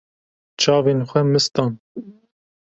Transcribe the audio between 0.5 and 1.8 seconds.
Çavên xwe mist dan.